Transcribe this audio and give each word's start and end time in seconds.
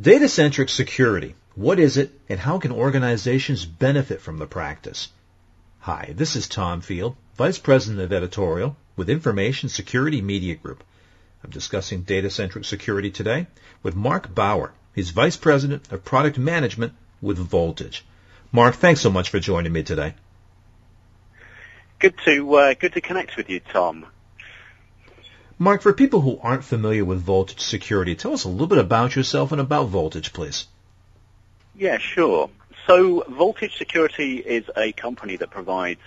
Data-centric 0.00 0.68
security. 0.68 1.34
What 1.56 1.80
is 1.80 1.96
it 1.96 2.12
and 2.28 2.38
how 2.38 2.60
can 2.60 2.70
organizations 2.70 3.64
benefit 3.64 4.20
from 4.20 4.38
the 4.38 4.46
practice? 4.46 5.08
Hi, 5.80 6.12
this 6.14 6.36
is 6.36 6.46
Tom 6.46 6.82
Field, 6.82 7.16
Vice 7.36 7.58
President 7.58 8.00
of 8.02 8.12
Editorial 8.12 8.76
with 8.94 9.10
Information 9.10 9.68
Security 9.68 10.22
Media 10.22 10.54
Group. 10.54 10.84
I'm 11.42 11.50
discussing 11.50 12.02
data-centric 12.02 12.64
security 12.64 13.10
today 13.10 13.48
with 13.82 13.96
Mark 13.96 14.32
Bower. 14.32 14.72
He's 14.94 15.10
Vice 15.10 15.36
President 15.36 15.90
of 15.90 16.04
Product 16.04 16.38
Management 16.38 16.92
with 17.20 17.38
Voltage. 17.38 18.04
Mark, 18.52 18.76
thanks 18.76 19.00
so 19.00 19.10
much 19.10 19.30
for 19.30 19.40
joining 19.40 19.72
me 19.72 19.82
today. 19.82 20.14
Good 21.98 22.14
to 22.24 22.54
uh, 22.54 22.74
good 22.74 22.92
to 22.92 23.00
connect 23.00 23.36
with 23.36 23.50
you, 23.50 23.58
Tom. 23.58 24.06
Mark, 25.60 25.82
for 25.82 25.92
people 25.92 26.20
who 26.20 26.38
aren't 26.40 26.62
familiar 26.62 27.04
with 27.04 27.20
Voltage 27.20 27.60
Security, 27.60 28.14
tell 28.14 28.32
us 28.32 28.44
a 28.44 28.48
little 28.48 28.68
bit 28.68 28.78
about 28.78 29.16
yourself 29.16 29.50
and 29.50 29.60
about 29.60 29.88
Voltage, 29.88 30.32
please. 30.32 30.66
Yeah, 31.74 31.98
sure. 31.98 32.48
So 32.86 33.24
Voltage 33.28 33.76
Security 33.76 34.38
is 34.38 34.64
a 34.76 34.92
company 34.92 35.36
that 35.36 35.50
provides 35.50 36.00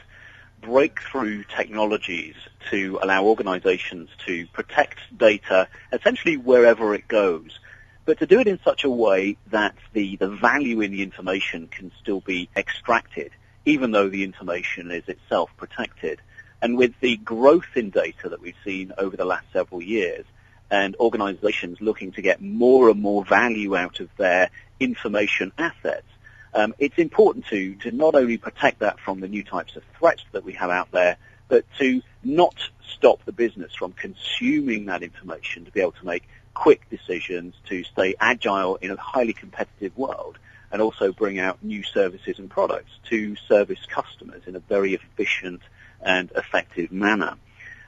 breakthrough 0.62 1.44
technologies 1.44 2.36
to 2.70 3.00
allow 3.02 3.26
organizations 3.26 4.10
to 4.26 4.48
protect 4.48 5.00
data 5.18 5.68
essentially 5.92 6.38
wherever 6.38 6.96
it 6.96 7.08
goes, 7.08 7.60
but 8.06 8.20
to 8.20 8.26
do 8.26 8.40
it 8.40 8.48
in 8.48 8.60
such 8.64 8.84
a 8.84 8.90
way 8.90 9.38
that 9.48 9.76
the, 9.94 10.16
the 10.16 10.30
value 10.30 10.82
in 10.82 10.92
the 10.92 11.04
information 11.04 11.68
can 11.68 11.92
still 12.02 12.22
be 12.22 12.48
extracted, 12.56 13.32
even 13.66 13.92
though 13.92 14.08
the 14.08 14.24
information 14.24 14.92
is 14.92 15.04
itself 15.08 15.50
protected. 15.58 16.22
And 16.62 16.78
with 16.78 16.94
the 17.00 17.18
growth 17.18 17.76
in 17.76 17.90
data 17.90 18.30
that 18.30 18.42
we've 18.42 18.56
seen 18.64 18.92
over 18.98 19.18
the 19.18 19.26
last 19.26 19.46
several 19.52 19.82
years, 19.82 20.26
and 20.70 20.96
organizations 20.98 21.82
looking 21.82 22.14
to 22.14 22.22
get 22.22 22.42
more 22.42 22.90
and 22.90 23.02
more 23.02 23.26
value 23.26 23.76
out 23.76 24.00
of 24.00 24.10
their 24.18 24.50
information 24.80 25.52
assets, 25.58 26.08
um, 26.54 26.74
it's 26.80 26.98
important 26.98 27.46
to, 27.48 27.76
to 27.76 27.92
not 27.92 28.16
only 28.16 28.38
protect 28.38 28.80
that 28.80 29.00
from 29.00 29.20
the 29.20 29.28
new 29.28 29.44
types 29.44 29.76
of 29.76 29.84
threats 29.98 30.24
that 30.32 30.44
we 30.44 30.54
have 30.54 30.70
out 30.70 30.92
there, 30.92 31.18
but 31.48 31.66
to 31.80 32.02
not 32.24 32.56
stop 32.96 33.24
the 33.26 33.32
business 33.32 33.74
from 33.74 33.92
consuming 33.94 34.86
that 34.86 35.04
information 35.04 35.66
to 35.66 35.72
be 35.72 35.82
able 35.82 35.92
to 35.94 36.06
make 36.06 36.28
quick 36.54 36.90
decisions, 36.90 37.56
to 37.68 37.84
stay 37.84 38.16
agile 38.20 38.76
in 38.78 38.92
a 38.92 38.98
highly 38.98 39.34
competitive 39.34 39.96
world, 39.98 40.38
and 40.72 40.82
also 40.82 41.12
bring 41.12 41.40
out 41.40 41.62
new 41.62 41.84
services 41.84 42.40
and 42.40 42.50
products 42.50 42.92
to 43.10 43.36
service 43.36 43.86
customers 43.90 44.44
in 44.48 44.56
a 44.56 44.60
very 44.60 44.94
efficient 44.94 45.62
and 46.04 46.32
effective 46.36 46.92
manner. 46.92 47.36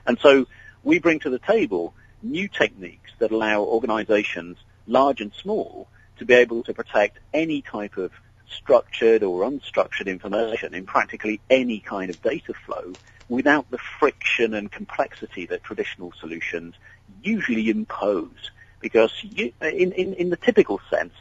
And 0.06 0.18
so 0.20 0.46
we 0.82 0.98
bring 0.98 1.20
to 1.20 1.30
the 1.30 1.38
table 1.38 1.94
new 2.22 2.48
techniques 2.48 3.10
that 3.18 3.30
allow 3.30 3.62
organizations, 3.62 4.56
large 4.86 5.20
and 5.20 5.32
small, 5.34 5.88
to 6.18 6.24
be 6.24 6.34
able 6.34 6.62
to 6.64 6.74
protect 6.74 7.18
any 7.32 7.62
type 7.62 7.96
of 7.96 8.12
structured 8.48 9.22
or 9.22 9.42
unstructured 9.42 10.06
information 10.06 10.74
in 10.74 10.86
practically 10.86 11.40
any 11.50 11.80
kind 11.80 12.10
of 12.10 12.22
data 12.22 12.54
flow 12.66 12.96
without 13.28 13.70
the 13.70 13.78
friction 13.98 14.54
and 14.54 14.70
complexity 14.70 15.46
that 15.46 15.64
traditional 15.64 16.12
solutions 16.20 16.74
usually 17.22 17.68
impose. 17.68 18.50
Because 18.80 19.12
you, 19.22 19.52
in, 19.62 19.92
in, 19.92 20.14
in 20.14 20.30
the 20.30 20.36
typical 20.36 20.80
sense, 20.90 21.14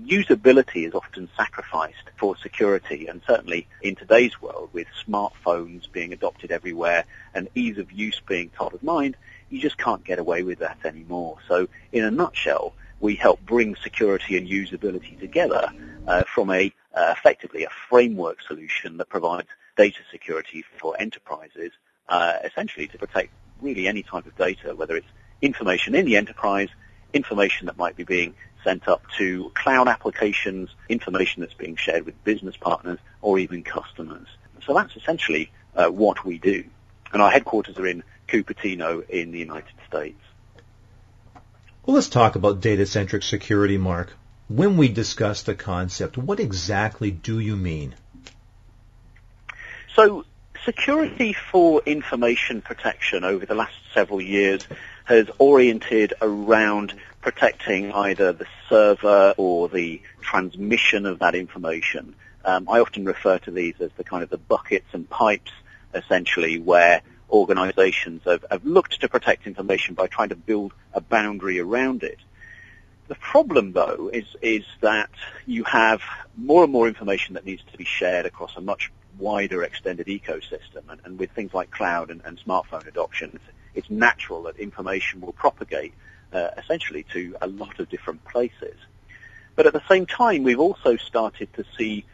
usability 0.00 0.86
is 0.86 0.94
often 0.94 1.28
sacrificed 1.36 2.10
for 2.16 2.36
security 2.36 3.06
and 3.06 3.20
certainly 3.26 3.66
in 3.82 3.94
today's 3.94 4.40
world 4.40 4.70
with 4.72 4.86
smartphones 5.06 5.90
being 5.90 6.12
adopted 6.12 6.50
everywhere 6.50 7.04
and 7.34 7.48
ease 7.54 7.78
of 7.78 7.92
use 7.92 8.20
being 8.26 8.50
top 8.50 8.72
of 8.72 8.82
mind, 8.82 9.16
you 9.50 9.60
just 9.60 9.76
can't 9.76 10.04
get 10.04 10.18
away 10.18 10.42
with 10.42 10.60
that 10.60 10.78
anymore. 10.84 11.38
So 11.46 11.68
in 11.92 12.04
a 12.04 12.10
nutshell, 12.10 12.74
we 13.00 13.16
help 13.16 13.44
bring 13.44 13.76
security 13.76 14.38
and 14.38 14.48
usability 14.48 15.18
together 15.18 15.70
uh, 16.06 16.22
from 16.24 16.50
a 16.50 16.72
uh, 16.94 17.14
effectively 17.16 17.64
a 17.64 17.70
framework 17.88 18.40
solution 18.42 18.98
that 18.98 19.08
provides 19.08 19.48
data 19.76 20.00
security 20.10 20.64
for 20.78 20.98
enterprises, 21.00 21.72
uh, 22.08 22.34
essentially 22.44 22.86
to 22.88 22.98
protect 22.98 23.30
really 23.60 23.86
any 23.86 24.02
type 24.02 24.26
of 24.26 24.36
data, 24.36 24.74
whether 24.74 24.96
it's 24.96 25.06
information 25.40 25.94
in 25.94 26.04
the 26.04 26.16
enterprise, 26.16 26.68
information 27.12 27.66
that 27.66 27.76
might 27.76 27.96
be 27.96 28.04
being 28.04 28.34
sent 28.64 28.88
up 28.88 29.02
to 29.18 29.50
cloud 29.54 29.88
applications, 29.88 30.70
information 30.88 31.42
that's 31.42 31.54
being 31.54 31.76
shared 31.76 32.06
with 32.06 32.22
business 32.24 32.56
partners 32.56 32.98
or 33.20 33.38
even 33.38 33.62
customers. 33.62 34.26
So 34.66 34.74
that's 34.74 34.96
essentially 34.96 35.50
uh, 35.74 35.88
what 35.88 36.24
we 36.24 36.38
do. 36.38 36.64
And 37.12 37.20
our 37.20 37.30
headquarters 37.30 37.78
are 37.78 37.86
in 37.86 38.02
Cupertino 38.28 39.08
in 39.08 39.32
the 39.32 39.38
United 39.38 39.74
States. 39.88 40.20
Well, 41.84 41.96
let's 41.96 42.08
talk 42.08 42.36
about 42.36 42.60
data-centric 42.60 43.22
security, 43.22 43.76
Mark. 43.76 44.12
When 44.48 44.76
we 44.76 44.88
discuss 44.88 45.42
the 45.42 45.54
concept, 45.54 46.16
what 46.16 46.38
exactly 46.38 47.10
do 47.10 47.38
you 47.38 47.56
mean? 47.56 47.94
So 49.96 50.24
security 50.64 51.32
for 51.32 51.82
information 51.86 52.62
protection 52.62 53.24
over 53.24 53.46
the 53.46 53.54
last 53.54 53.74
several 53.92 54.20
years 54.20 54.66
has 55.04 55.28
oriented 55.38 56.14
around 56.22 56.94
protecting 57.20 57.92
either 57.92 58.32
the 58.32 58.46
server 58.68 59.34
or 59.36 59.68
the 59.68 60.00
transmission 60.20 61.06
of 61.06 61.18
that 61.20 61.34
information. 61.34 62.14
Um, 62.44 62.68
I 62.68 62.80
often 62.80 63.04
refer 63.04 63.38
to 63.40 63.50
these 63.50 63.74
as 63.80 63.90
the 63.96 64.04
kind 64.04 64.22
of 64.22 64.30
the 64.30 64.38
buckets 64.38 64.86
and 64.92 65.08
pipes, 65.08 65.52
essentially, 65.94 66.58
where 66.58 67.02
organizations 67.30 68.22
have, 68.24 68.44
have 68.50 68.64
looked 68.64 69.00
to 69.00 69.08
protect 69.08 69.46
information 69.46 69.94
by 69.94 70.06
trying 70.06 70.28
to 70.30 70.36
build 70.36 70.72
a 70.92 71.00
boundary 71.00 71.60
around 71.60 72.02
it. 72.02 72.18
The 73.08 73.14
problem, 73.16 73.72
though, 73.72 74.10
is, 74.12 74.24
is 74.40 74.64
that 74.80 75.10
you 75.46 75.64
have 75.64 76.02
more 76.36 76.64
and 76.64 76.72
more 76.72 76.88
information 76.88 77.34
that 77.34 77.44
needs 77.44 77.62
to 77.70 77.78
be 77.78 77.84
shared 77.84 78.26
across 78.26 78.56
a 78.56 78.60
much 78.60 78.90
wider 79.18 79.62
extended 79.62 80.06
ecosystem. 80.06 80.82
And, 80.88 81.00
and 81.04 81.18
with 81.18 81.30
things 81.32 81.52
like 81.54 81.70
cloud 81.70 82.10
and, 82.10 82.20
and 82.24 82.38
smartphone 82.38 82.86
adoption, 82.86 83.38
it's, 83.74 83.90
natural 83.90 84.44
that 84.44 84.56
information 84.58 85.20
will 85.20 85.32
propagate 85.32 85.92
uh, 86.32 86.48
essentially 86.56 87.04
to 87.12 87.36
a 87.40 87.46
lot 87.46 87.78
of 87.78 87.88
different 87.88 88.24
places. 88.24 88.76
But 89.54 89.66
at 89.66 89.72
the 89.72 89.82
same 89.88 90.06
time, 90.06 90.42
we've 90.42 90.60
also 90.60 90.96
started 90.96 91.52
to 91.54 91.64
see 91.76 92.04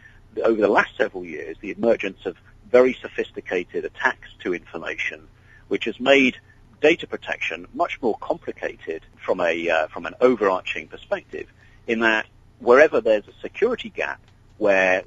over 0.43 0.61
the 0.61 0.69
last 0.69 0.97
several 0.97 1.25
years 1.25 1.57
the 1.61 1.71
emergence 1.71 2.27
of 2.27 2.37
very 2.71 2.95
sophisticated 2.95 3.85
attacks 3.85 4.29
to 4.41 4.55
information, 4.55 5.29
which 5.69 5.85
has 5.85 5.99
made 6.01 6.37
data 6.81 7.07
protection 7.07 7.67
much 7.75 8.01
more 8.03 8.17
complicated 8.21 9.03
from 9.25 9.41
a 9.41 9.69
uh, 9.69 9.87
from 9.89 10.07
an 10.07 10.15
overarching 10.21 10.87
perspective. 10.89 11.47
In 11.87 12.01
that, 12.01 12.27
wherever 12.59 13.01
there's 13.01 13.27
a 13.27 13.41
security 13.41 13.89
gap 13.89 14.21
where 14.59 15.05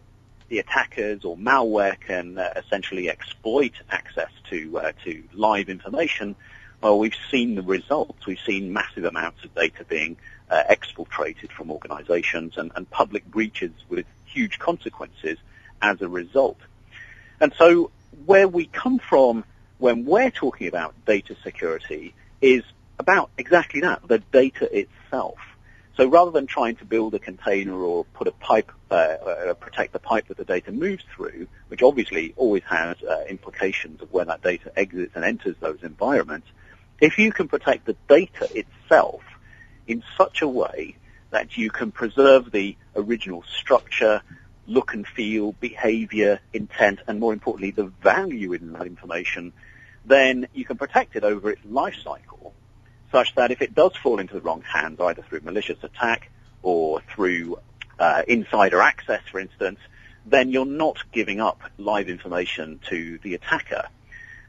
the 0.51 0.59
attackers 0.59 1.23
or 1.23 1.37
malware 1.37 1.97
can 1.97 2.37
uh, 2.37 2.53
essentially 2.57 3.09
exploit 3.09 3.71
access 3.89 4.29
to 4.49 4.77
uh, 4.77 4.91
to 5.05 5.23
live 5.33 5.69
information, 5.69 6.35
well, 6.81 6.99
we've 6.99 7.15
seen 7.31 7.55
the 7.55 7.61
results. 7.61 8.25
We've 8.25 8.45
seen 8.45 8.73
massive 8.73 9.05
amounts 9.05 9.45
of 9.45 9.55
data 9.55 9.85
being 9.85 10.17
uh, 10.49 10.63
exfiltrated 10.69 11.51
from 11.51 11.71
organizations 11.71 12.57
and, 12.57 12.69
and 12.75 12.89
public 12.89 13.25
breaches 13.25 13.71
with 13.87 14.05
huge 14.25 14.59
consequences 14.59 15.37
as 15.81 16.01
a 16.01 16.09
result. 16.09 16.57
And 17.39 17.53
so 17.57 17.91
where 18.25 18.47
we 18.47 18.65
come 18.65 18.99
from 18.99 19.45
when 19.77 20.03
we're 20.03 20.31
talking 20.31 20.67
about 20.67 20.93
data 21.05 21.33
security 21.43 22.13
is 22.41 22.63
about 22.99 23.29
exactly 23.37 23.79
that, 23.81 24.05
the 24.05 24.19
data 24.33 24.67
itself. 24.77 25.37
So 25.97 26.07
rather 26.07 26.31
than 26.31 26.47
trying 26.47 26.77
to 26.77 26.85
build 26.85 27.13
a 27.15 27.19
container 27.19 27.75
or 27.75 28.05
put 28.05 28.27
a 28.27 28.31
pipe, 28.31 28.71
uh, 28.89 28.93
uh, 28.93 29.53
protect 29.55 29.91
the 29.93 29.99
pipe 29.99 30.27
that 30.29 30.37
the 30.37 30.45
data 30.45 30.71
moves 30.71 31.03
through, 31.13 31.47
which 31.67 31.83
obviously 31.83 32.33
always 32.37 32.63
has 32.63 32.95
uh, 33.03 33.23
implications 33.27 34.01
of 34.01 34.11
where 34.13 34.25
that 34.25 34.41
data 34.41 34.71
exits 34.77 35.11
and 35.15 35.25
enters 35.25 35.55
those 35.59 35.83
environments, 35.83 36.47
if 37.01 37.17
you 37.17 37.31
can 37.31 37.47
protect 37.47 37.85
the 37.85 37.95
data 38.07 38.47
itself 38.55 39.21
in 39.87 40.03
such 40.17 40.41
a 40.41 40.47
way 40.47 40.95
that 41.31 41.57
you 41.57 41.69
can 41.69 41.91
preserve 41.91 42.51
the 42.51 42.77
original 42.95 43.43
structure, 43.43 44.21
look 44.67 44.93
and 44.93 45.05
feel, 45.05 45.51
behavior, 45.53 46.39
intent, 46.53 46.99
and 47.07 47.19
more 47.19 47.33
importantly, 47.33 47.71
the 47.71 47.91
value 48.01 48.53
in 48.53 48.73
that 48.73 48.85
information, 48.85 49.51
then 50.05 50.47
you 50.53 50.63
can 50.63 50.77
protect 50.77 51.15
it 51.15 51.23
over 51.23 51.51
its 51.51 51.63
life 51.65 51.95
cycle 52.01 52.53
such 53.11 53.35
that 53.35 53.51
if 53.51 53.61
it 53.61 53.75
does 53.75 53.95
fall 53.95 54.19
into 54.19 54.33
the 54.33 54.41
wrong 54.41 54.61
hands, 54.61 54.99
either 54.99 55.21
through 55.21 55.41
malicious 55.41 55.83
attack 55.83 56.31
or 56.63 57.01
through 57.13 57.59
uh, 57.99 58.23
insider 58.27 58.81
access, 58.81 59.21
for 59.31 59.39
instance, 59.39 59.79
then 60.25 60.49
you're 60.49 60.65
not 60.65 60.97
giving 61.11 61.41
up 61.41 61.61
live 61.77 62.09
information 62.09 62.79
to 62.89 63.17
the 63.23 63.33
attacker. 63.33 63.87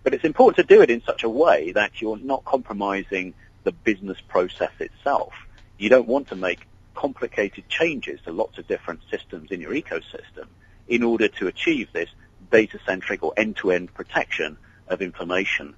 But 0.03 0.15
it's 0.15 0.25
important 0.25 0.69
to 0.69 0.75
do 0.75 0.83
it 0.83 0.91
in 0.91 1.03
such 1.03 1.23
a 1.23 1.29
way 1.29 1.73
that 1.73 2.01
you're 2.01 2.19
not 2.19 2.45
compromising 2.45 3.35
the 3.65 3.73
business 3.73 4.21
process 4.21 4.73
itself. 4.81 5.33
You 5.79 5.89
don't 5.89 6.09
want 6.09 6.29
to 6.29 6.37
make 6.37 6.67
complicated 6.95 7.69
changes 7.69 8.21
to 8.25 8.33
lots 8.33 8.59
of 8.59 8.67
different 8.67 9.01
systems 9.11 9.51
in 9.51 9.61
your 9.61 9.73
ecosystem 9.73 10.47
in 10.89 11.03
order 11.03 11.29
to 11.29 11.47
achieve 11.47 11.89
this 11.93 12.11
data-centric 12.51 13.23
or 13.23 13.33
end-to-end 13.37 13.95
protection 13.95 14.59
of 14.89 15.01
information. 15.01 15.75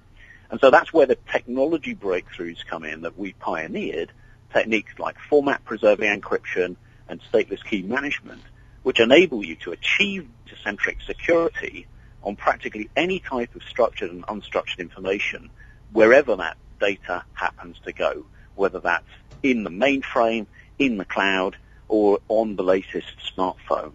And 0.49 0.59
so 0.59 0.69
that's 0.69 0.93
where 0.93 1.05
the 1.05 1.17
technology 1.31 1.95
breakthroughs 1.95 2.65
come 2.65 2.83
in 2.83 3.01
that 3.01 3.17
we 3.17 3.33
pioneered 3.33 4.11
techniques 4.53 4.93
like 4.99 5.17
format 5.29 5.63
preserving 5.65 6.21
encryption 6.21 6.75
and 7.09 7.21
stateless 7.31 7.63
key 7.63 7.81
management, 7.81 8.41
which 8.83 8.99
enable 8.99 9.43
you 9.43 9.55
to 9.57 9.71
achieve 9.71 10.27
data-centric 10.65 11.01
security 11.05 11.87
on 12.23 12.35
practically 12.35 12.89
any 12.95 13.19
type 13.19 13.55
of 13.55 13.63
structured 13.63 14.11
and 14.11 14.25
unstructured 14.27 14.79
information, 14.79 15.49
wherever 15.91 16.35
that 16.35 16.57
data 16.79 17.23
happens 17.33 17.77
to 17.85 17.93
go, 17.93 18.25
whether 18.55 18.79
that's 18.79 19.05
in 19.43 19.63
the 19.63 19.69
mainframe, 19.69 20.47
in 20.79 20.97
the 20.97 21.05
cloud, 21.05 21.55
or 21.87 22.19
on 22.27 22.55
the 22.55 22.63
latest 22.63 23.07
smartphone. 23.35 23.91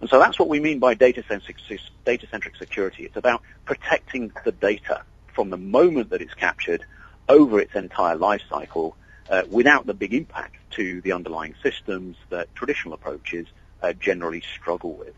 And 0.00 0.10
so 0.10 0.18
that's 0.18 0.38
what 0.38 0.48
we 0.48 0.60
mean 0.60 0.78
by 0.78 0.92
data-centric, 0.94 1.56
data-centric 2.04 2.56
security. 2.56 3.04
It's 3.04 3.16
about 3.16 3.42
protecting 3.64 4.30
the 4.44 4.52
data 4.52 5.02
from 5.34 5.50
the 5.50 5.56
moment 5.56 6.10
that 6.10 6.22
it's 6.22 6.34
captured 6.34 6.84
over 7.28 7.60
its 7.60 7.74
entire 7.74 8.16
life 8.16 8.42
cycle 8.48 8.96
uh, 9.28 9.42
without 9.50 9.86
the 9.86 9.94
big 9.94 10.14
impact 10.14 10.56
to 10.70 11.00
the 11.00 11.12
underlying 11.12 11.54
systems 11.62 12.16
that 12.30 12.54
traditional 12.54 12.94
approaches 12.94 13.46
uh, 13.82 13.92
generally 13.92 14.42
struggle 14.58 14.94
with. 14.94 15.14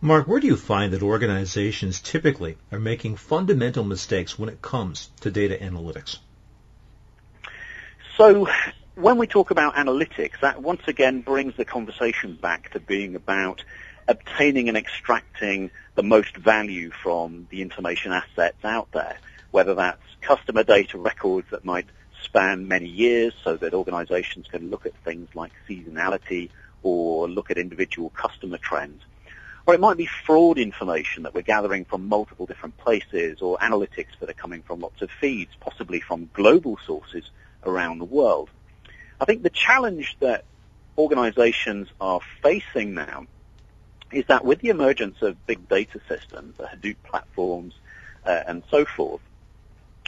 Mark, 0.00 0.26
where 0.26 0.40
do 0.40 0.48
you 0.48 0.56
find 0.56 0.92
that 0.92 1.02
organizations 1.02 2.00
typically 2.00 2.56
are 2.72 2.80
making 2.80 3.16
fundamental 3.16 3.84
mistakes 3.84 4.36
when 4.36 4.48
it 4.48 4.60
comes 4.60 5.10
to 5.20 5.30
data 5.30 5.56
analytics? 5.60 6.18
So 8.16 8.48
when 8.96 9.18
we 9.18 9.26
talk 9.26 9.52
about 9.52 9.76
analytics, 9.76 10.40
that 10.40 10.60
once 10.60 10.82
again 10.86 11.20
brings 11.20 11.56
the 11.56 11.64
conversation 11.64 12.34
back 12.34 12.72
to 12.72 12.80
being 12.80 13.14
about 13.14 13.64
obtaining 14.08 14.68
and 14.68 14.76
extracting 14.76 15.70
the 15.94 16.02
most 16.02 16.36
value 16.36 16.90
from 16.90 17.46
the 17.50 17.62
information 17.62 18.12
assets 18.12 18.64
out 18.64 18.90
there, 18.92 19.18
whether 19.50 19.74
that's 19.74 20.02
customer 20.20 20.62
data 20.62 20.98
records 20.98 21.48
that 21.50 21.64
might 21.64 21.86
span 22.22 22.68
many 22.68 22.88
years 22.88 23.34
so 23.42 23.56
that 23.56 23.74
organizations 23.74 24.46
can 24.46 24.70
look 24.70 24.86
at 24.86 24.94
things 25.04 25.28
like 25.34 25.52
seasonality 25.68 26.50
or 26.82 27.28
look 27.28 27.50
at 27.50 27.58
individual 27.58 28.10
customer 28.10 28.58
trends. 28.58 29.02
Or 29.66 29.74
it 29.74 29.80
might 29.80 29.96
be 29.96 30.06
fraud 30.06 30.58
information 30.58 31.22
that 31.22 31.34
we're 31.34 31.42
gathering 31.42 31.84
from 31.84 32.08
multiple 32.08 32.46
different 32.46 32.76
places 32.78 33.40
or 33.40 33.58
analytics 33.58 34.18
that 34.20 34.28
are 34.28 34.34
coming 34.34 34.62
from 34.62 34.80
lots 34.80 35.02
of 35.02 35.10
feeds, 35.20 35.52
possibly 35.60 36.00
from 36.00 36.30
global 36.32 36.78
sources 36.84 37.30
around 37.64 37.98
the 37.98 38.04
world. 38.04 38.50
I 39.20 39.24
think 39.24 39.42
the 39.44 39.50
challenge 39.50 40.16
that 40.18 40.44
organizations 40.98 41.88
are 42.00 42.20
facing 42.42 42.94
now 42.94 43.26
is 44.12 44.26
that 44.26 44.44
with 44.44 44.60
the 44.60 44.68
emergence 44.68 45.22
of 45.22 45.46
big 45.46 45.68
data 45.68 46.00
systems, 46.08 46.56
the 46.56 46.64
Hadoop 46.64 46.96
platforms, 47.04 47.74
uh, 48.24 48.40
and 48.46 48.62
so 48.70 48.84
forth, 48.84 49.20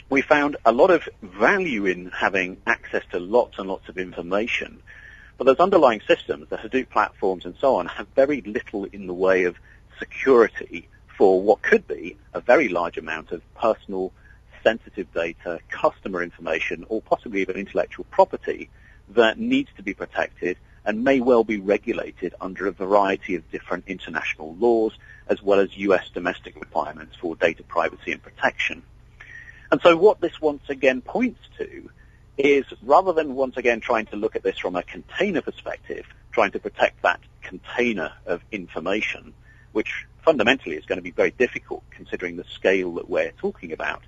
we 0.09 0.21
found 0.21 0.57
a 0.65 0.71
lot 0.71 0.91
of 0.91 1.07
value 1.21 1.85
in 1.85 2.11
having 2.11 2.57
access 2.67 3.03
to 3.11 3.19
lots 3.19 3.57
and 3.57 3.67
lots 3.67 3.89
of 3.89 3.97
information. 3.97 4.81
But 5.37 5.45
those 5.45 5.57
underlying 5.59 6.01
systems, 6.07 6.47
the 6.49 6.57
Hadoop 6.57 6.89
platforms 6.89 7.45
and 7.45 7.55
so 7.59 7.75
on, 7.75 7.87
have 7.87 8.07
very 8.15 8.41
little 8.41 8.85
in 8.85 9.07
the 9.07 9.13
way 9.13 9.45
of 9.45 9.57
security 9.99 10.87
for 11.17 11.41
what 11.41 11.61
could 11.61 11.87
be 11.87 12.17
a 12.33 12.41
very 12.41 12.69
large 12.69 12.97
amount 12.97 13.31
of 13.31 13.41
personal 13.55 14.11
sensitive 14.63 15.11
data, 15.13 15.59
customer 15.69 16.21
information, 16.21 16.85
or 16.89 17.01
possibly 17.01 17.41
even 17.41 17.55
intellectual 17.55 18.05
property 18.11 18.69
that 19.09 19.37
needs 19.37 19.69
to 19.77 19.83
be 19.83 19.93
protected 19.93 20.57
and 20.85 21.03
may 21.03 21.19
well 21.19 21.43
be 21.43 21.57
regulated 21.57 22.33
under 22.39 22.67
a 22.67 22.71
variety 22.71 23.35
of 23.35 23.49
different 23.51 23.85
international 23.87 24.55
laws 24.55 24.93
as 25.27 25.41
well 25.41 25.59
as 25.59 25.75
US 25.77 26.09
domestic 26.13 26.55
requirements 26.55 27.15
for 27.15 27.35
data 27.35 27.63
privacy 27.63 28.11
and 28.11 28.21
protection. 28.21 28.83
And 29.71 29.81
so 29.81 29.97
what 29.97 30.21
this 30.21 30.39
once 30.39 30.69
again 30.69 31.01
points 31.01 31.39
to 31.57 31.89
is 32.37 32.65
rather 32.83 33.13
than 33.13 33.33
once 33.33 33.57
again 33.57 33.79
trying 33.79 34.05
to 34.07 34.15
look 34.15 34.35
at 34.35 34.43
this 34.43 34.59
from 34.59 34.75
a 34.75 34.83
container 34.83 35.41
perspective, 35.41 36.05
trying 36.31 36.51
to 36.51 36.59
protect 36.59 37.01
that 37.01 37.19
container 37.41 38.11
of 38.25 38.41
information, 38.51 39.33
which 39.71 40.05
fundamentally 40.23 40.75
is 40.75 40.85
going 40.85 40.97
to 40.97 41.03
be 41.03 41.11
very 41.11 41.31
difficult 41.31 41.83
considering 41.91 42.35
the 42.35 42.43
scale 42.43 42.93
that 42.95 43.09
we're 43.09 43.31
talking 43.31 43.71
about, 43.71 44.03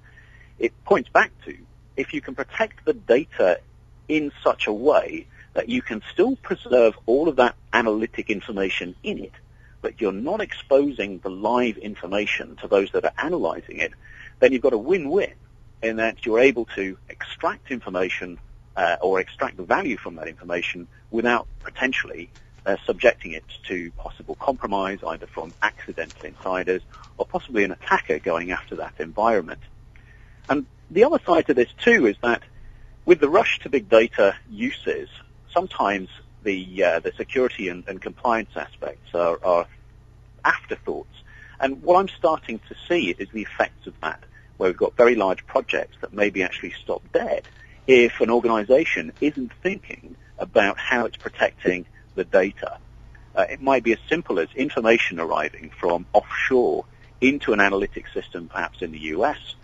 it 0.60 0.74
points 0.84 1.10
back 1.10 1.32
to 1.46 1.58
if 1.96 2.14
you 2.14 2.22
can 2.22 2.36
protect 2.36 2.86
the 2.86 2.94
data 2.94 3.60
in 4.08 4.32
such 4.44 4.68
a 4.68 4.74
way 4.74 5.28
that 5.58 5.70
you 5.70 5.82
can 5.82 6.04
still 6.14 6.36
preserve 6.36 6.96
all 7.08 7.28
of 7.28 7.38
that 7.38 7.56
analytic 7.74 8.30
information 8.30 8.96
in 9.02 9.18
it, 9.18 9.32
but 9.82 10.00
you're 10.00 10.12
not 10.12 10.40
exposing 10.40 11.18
the 11.18 11.32
live 11.32 11.78
information 11.78 12.56
to 12.58 12.68
those 12.68 12.92
that 12.92 13.04
are 13.04 13.12
analyzing 13.18 13.80
it, 13.80 13.92
then 14.40 14.52
you've 14.52 14.62
got 14.62 14.74
a 14.74 14.78
win-win 14.78 15.34
in 15.82 15.96
that 15.96 16.24
you're 16.28 16.38
able 16.40 16.66
to 16.76 16.96
extract 17.10 17.72
information 17.72 18.38
uh, 18.76 18.98
or 19.02 19.20
extract 19.20 19.58
the 19.58 19.64
value 19.64 19.98
from 19.98 20.14
that 20.18 20.28
information 20.28 20.88
without 21.10 21.48
potentially 21.64 22.30
uh, 22.68 22.78
subjecting 22.86 23.32
it 23.32 23.44
to 23.68 23.90
possible 23.98 24.36
compromise 24.36 25.00
either 25.08 25.26
from 25.26 25.52
accidental 25.64 26.24
insiders 26.24 26.84
or 27.18 27.26
possibly 27.26 27.64
an 27.64 27.72
attacker 27.72 28.20
going 28.20 28.52
after 28.52 28.76
that 28.76 28.94
environment. 29.00 29.62
And 30.50 30.68
the 30.92 31.04
other 31.04 31.20
side 31.26 31.48
to 31.48 31.56
this 31.56 31.70
too 31.84 32.06
is 32.06 32.16
that 32.22 32.44
with 33.06 33.20
the 33.20 33.30
rush 33.30 33.58
to 33.62 33.70
big 33.70 33.90
data 33.90 34.36
uses, 34.52 35.10
sometimes 35.58 36.08
the 36.44 36.84
uh, 36.84 37.00
the 37.00 37.12
security 37.18 37.68
and, 37.70 37.84
and 37.88 38.00
compliance 38.00 38.52
aspects 38.56 39.16
are, 39.16 39.40
are, 39.44 39.66
afterthoughts. 40.46 41.16
And 41.60 41.82
what 41.82 41.96
I'm 42.00 42.08
starting 42.10 42.60
to 42.70 42.76
see 42.88 43.10
is 43.10 43.28
the 43.34 43.42
effects 43.42 43.88
of 43.88 43.96
that, 44.02 44.22
where 44.58 44.70
we've 44.70 44.78
got 44.78 44.96
very 44.96 45.16
large 45.16 45.46
projects 45.48 45.96
that 46.02 46.14
maybe 46.14 46.44
actually 46.44 46.74
stop 46.84 47.02
dead 47.12 47.42
if 47.88 48.22
an 48.22 48.30
organization 48.30 49.12
isn't 49.20 49.52
thinking 49.64 50.16
about 50.38 50.78
how 50.78 51.06
it's 51.06 51.18
protecting 51.18 51.86
the 52.14 52.24
data. 52.24 52.78
Uh, 53.36 53.46
it 53.50 53.62
might 53.62 53.84
be 53.84 53.94
as 53.94 54.00
simple 54.08 54.40
as 54.40 54.48
information 54.56 55.20
arriving 55.20 55.72
from 55.80 56.06
offshore 56.14 56.86
into 57.20 57.52
an 57.52 57.60
analytics 57.60 58.14
system, 58.14 58.48
perhaps 58.48 58.84
in 58.84 58.92
the 58.92 59.04
US, 59.16 59.56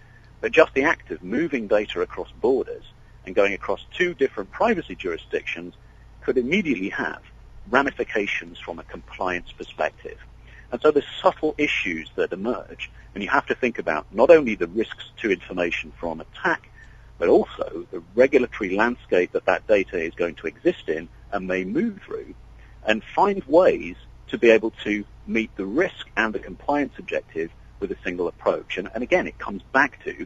but 0.41 0.51
just 0.51 0.73
the 0.73 0.83
act 0.83 1.11
of 1.11 1.23
moving 1.23 1.67
data 1.67 2.01
across 2.01 2.31
borders 2.41 2.83
and 3.25 3.35
going 3.35 3.53
across 3.53 3.85
two 3.93 4.13
different 4.15 4.51
privacy 4.51 4.95
jurisdictions 4.95 5.75
could 6.23 6.37
immediately 6.37 6.89
have 6.89 7.21
ramifications 7.69 8.59
from 8.59 8.79
a 8.79 8.83
compliance 8.83 9.51
perspective. 9.51 10.17
And 10.71 10.81
so 10.81 10.91
there's 10.91 11.05
subtle 11.21 11.53
issues 11.57 12.09
that 12.15 12.33
emerge, 12.33 12.89
and 13.13 13.23
you 13.23 13.29
have 13.29 13.45
to 13.47 13.55
think 13.55 13.77
about 13.77 14.05
not 14.11 14.29
only 14.29 14.55
the 14.55 14.67
risks 14.67 15.05
to 15.21 15.31
information 15.31 15.91
from 15.99 16.21
attack, 16.21 16.69
but 17.19 17.29
also 17.29 17.85
the 17.91 18.01
regulatory 18.15 18.75
landscape 18.75 19.31
that 19.33 19.45
that 19.45 19.67
data 19.67 19.97
is 19.97 20.13
going 20.15 20.35
to 20.35 20.47
exist 20.47 20.89
in 20.89 21.07
and 21.31 21.47
may 21.47 21.63
move 21.63 22.01
through, 22.05 22.33
and 22.85 23.03
find 23.03 23.43
ways 23.45 23.95
to 24.27 24.37
be 24.37 24.49
able 24.49 24.71
to 24.83 25.05
meet 25.27 25.55
the 25.55 25.65
risk 25.65 26.07
and 26.17 26.33
the 26.33 26.39
compliance 26.39 26.93
objective 26.97 27.51
with 27.79 27.91
a 27.91 27.97
single 28.03 28.27
approach. 28.27 28.77
And, 28.77 28.89
and 28.93 29.03
again, 29.03 29.27
it 29.27 29.37
comes 29.37 29.61
back 29.71 30.03
to 30.05 30.25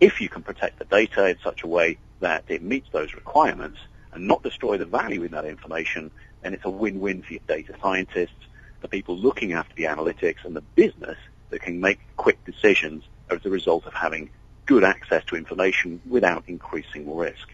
if 0.00 0.20
you 0.20 0.28
can 0.28 0.42
protect 0.42 0.78
the 0.78 0.84
data 0.84 1.26
in 1.26 1.38
such 1.42 1.64
a 1.64 1.66
way 1.66 1.98
that 2.20 2.44
it 2.48 2.62
meets 2.62 2.88
those 2.92 3.14
requirements 3.14 3.78
and 4.12 4.26
not 4.26 4.42
destroy 4.42 4.78
the 4.78 4.86
value 4.86 5.22
in 5.22 5.32
that 5.32 5.44
information, 5.44 6.10
then 6.42 6.54
it's 6.54 6.64
a 6.64 6.70
win-win 6.70 7.22
for 7.22 7.32
your 7.34 7.42
data 7.46 7.74
scientists, 7.80 8.46
the 8.80 8.88
people 8.88 9.16
looking 9.16 9.52
after 9.52 9.74
the 9.74 9.84
analytics, 9.84 10.44
and 10.44 10.54
the 10.54 10.60
business 10.60 11.18
that 11.50 11.62
can 11.62 11.80
make 11.80 11.98
quick 12.16 12.44
decisions 12.44 13.04
as 13.30 13.44
a 13.44 13.50
result 13.50 13.86
of 13.86 13.94
having 13.94 14.30
good 14.66 14.84
access 14.84 15.24
to 15.24 15.36
information 15.36 16.00
without 16.08 16.44
increasing 16.46 17.14
risk. 17.16 17.48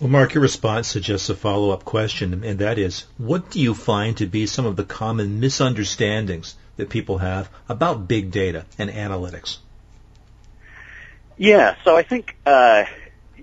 Well, 0.00 0.10
Mark, 0.10 0.34
your 0.34 0.42
response 0.42 0.88
suggests 0.88 1.30
a 1.30 1.36
follow-up 1.36 1.84
question, 1.84 2.42
and 2.44 2.58
that 2.58 2.78
is, 2.78 3.06
what 3.16 3.50
do 3.50 3.60
you 3.60 3.74
find 3.74 4.16
to 4.16 4.26
be 4.26 4.46
some 4.46 4.66
of 4.66 4.74
the 4.74 4.84
common 4.84 5.38
misunderstandings 5.38 6.56
that 6.76 6.90
people 6.90 7.18
have 7.18 7.48
about 7.68 8.08
big 8.08 8.32
data 8.32 8.66
and 8.76 8.90
analytics? 8.90 9.58
Yeah, 11.36 11.76
so 11.84 11.96
I 11.96 12.02
think 12.02 12.36
uh, 12.44 12.84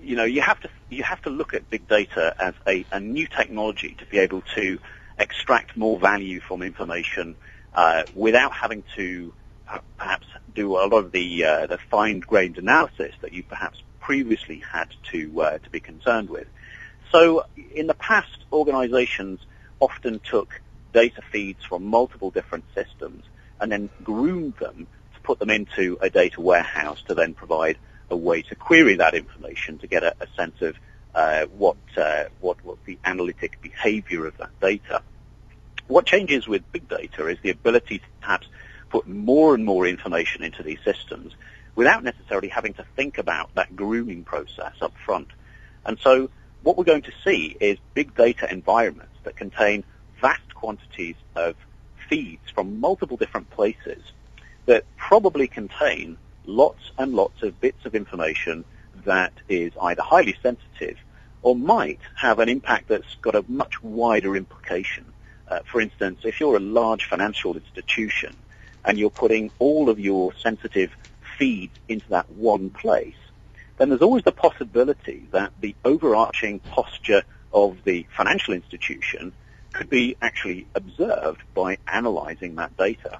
you 0.02 0.16
know 0.16 0.24
you 0.24 0.40
have 0.40 0.60
to 0.60 0.68
you 0.90 1.02
have 1.02 1.22
to 1.22 1.30
look 1.30 1.54
at 1.54 1.68
big 1.70 1.88
data 1.88 2.34
as 2.38 2.54
a, 2.66 2.84
a 2.92 3.00
new 3.00 3.26
technology 3.26 3.94
to 3.98 4.06
be 4.06 4.18
able 4.18 4.42
to 4.54 4.78
extract 5.18 5.76
more 5.76 5.98
value 5.98 6.40
from 6.40 6.62
information 6.62 7.36
uh, 7.74 8.02
without 8.14 8.52
having 8.52 8.82
to 8.96 9.32
uh, 9.68 9.78
perhaps 9.96 10.26
do 10.54 10.76
a 10.76 10.84
lot 10.86 10.92
of 10.92 11.12
the 11.12 11.44
uh, 11.44 11.66
the 11.66 11.78
fine-grained 11.78 12.58
analysis 12.58 13.14
that 13.20 13.32
you 13.32 13.42
perhaps 13.42 13.82
previously 14.00 14.62
had 14.70 14.88
to 15.10 15.40
uh, 15.40 15.58
to 15.58 15.70
be 15.70 15.80
concerned 15.80 16.28
with. 16.28 16.48
So 17.10 17.44
in 17.74 17.86
the 17.86 17.94
past, 17.94 18.44
organizations 18.52 19.40
often 19.80 20.20
took 20.20 20.60
data 20.92 21.22
feeds 21.30 21.64
from 21.64 21.84
multiple 21.84 22.30
different 22.30 22.64
systems 22.74 23.24
and 23.60 23.70
then 23.70 23.90
groomed 24.02 24.54
them 24.58 24.86
to 25.14 25.20
put 25.20 25.38
them 25.38 25.50
into 25.50 25.98
a 26.00 26.10
data 26.10 26.40
warehouse 26.40 27.02
to 27.02 27.14
then 27.14 27.34
provide 27.34 27.78
a 28.10 28.16
way 28.16 28.42
to 28.42 28.54
query 28.54 28.96
that 28.96 29.14
information 29.14 29.78
to 29.78 29.86
get 29.86 30.02
a, 30.02 30.14
a 30.20 30.26
sense 30.36 30.60
of 30.60 30.76
uh, 31.14 31.46
what, 31.46 31.76
uh, 31.96 32.24
what 32.40 32.64
what 32.64 32.82
the 32.86 32.98
analytic 33.04 33.60
behavior 33.60 34.26
of 34.26 34.36
that 34.38 34.58
data. 34.60 35.02
What 35.86 36.06
changes 36.06 36.48
with 36.48 36.70
big 36.72 36.88
data 36.88 37.26
is 37.26 37.38
the 37.42 37.50
ability 37.50 37.98
to 37.98 38.04
perhaps 38.20 38.48
put 38.88 39.06
more 39.06 39.54
and 39.54 39.64
more 39.64 39.86
information 39.86 40.42
into 40.42 40.62
these 40.62 40.78
systems 40.84 41.34
without 41.74 42.04
necessarily 42.04 42.48
having 42.48 42.74
to 42.74 42.84
think 42.96 43.18
about 43.18 43.54
that 43.54 43.74
grooming 43.74 44.24
process 44.24 44.74
up 44.80 44.94
front. 45.04 45.28
And 45.84 45.98
so 45.98 46.30
what 46.62 46.76
we're 46.76 46.84
going 46.84 47.02
to 47.02 47.12
see 47.24 47.56
is 47.60 47.78
big 47.94 48.14
data 48.14 48.50
environments 48.50 49.16
that 49.24 49.36
contain 49.36 49.84
vast 50.20 50.54
quantities 50.54 51.16
of 51.34 51.56
feeds 52.08 52.50
from 52.54 52.80
multiple 52.80 53.16
different 53.16 53.50
places 53.50 54.02
that 54.66 54.84
probably 54.96 55.48
contain 55.48 56.18
lots 56.44 56.90
and 56.98 57.14
lots 57.14 57.42
of 57.42 57.60
bits 57.60 57.84
of 57.84 57.94
information 57.94 58.64
that 59.04 59.32
is 59.48 59.72
either 59.80 60.02
highly 60.02 60.36
sensitive 60.42 60.98
or 61.42 61.56
might 61.56 62.00
have 62.16 62.38
an 62.38 62.48
impact 62.48 62.88
that's 62.88 63.16
got 63.20 63.34
a 63.34 63.44
much 63.48 63.82
wider 63.82 64.36
implication. 64.36 65.04
Uh, 65.48 65.60
for 65.70 65.80
instance, 65.80 66.20
if 66.24 66.40
you're 66.40 66.56
a 66.56 66.60
large 66.60 67.04
financial 67.06 67.54
institution 67.56 68.36
and 68.84 68.98
you're 68.98 69.10
putting 69.10 69.50
all 69.58 69.88
of 69.88 69.98
your 69.98 70.32
sensitive 70.34 70.90
feeds 71.38 71.74
into 71.88 72.08
that 72.10 72.30
one 72.30 72.70
place, 72.70 73.16
then 73.76 73.88
there's 73.88 74.02
always 74.02 74.22
the 74.24 74.32
possibility 74.32 75.26
that 75.32 75.52
the 75.60 75.74
overarching 75.84 76.60
posture 76.60 77.22
of 77.52 77.76
the 77.84 78.06
financial 78.16 78.54
institution 78.54 79.32
could 79.72 79.90
be 79.90 80.16
actually 80.20 80.66
observed 80.74 81.40
by 81.54 81.78
analyzing 81.86 82.56
that 82.56 82.76
data. 82.76 83.18